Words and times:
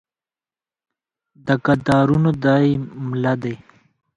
دا 1.45 1.55
کدرونه 1.65 2.31
دا 2.43 2.55
يې 2.63 2.71
مله 3.09 3.33
دي 3.41 3.55